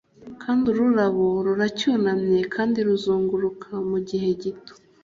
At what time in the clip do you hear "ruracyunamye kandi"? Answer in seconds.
1.45-2.77